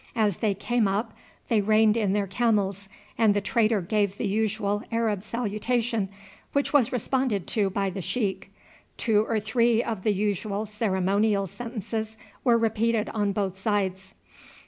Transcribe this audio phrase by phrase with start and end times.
[0.15, 1.13] As they came up
[1.47, 6.09] they reined in their camels and the trader gave the usual Arab salutation,
[6.53, 8.51] which was responded to by the sheik.
[8.97, 14.15] Two or three of the usual ceremonial sentences were repeated on both sides.